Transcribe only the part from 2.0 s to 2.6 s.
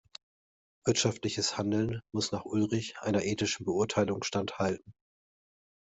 muss nach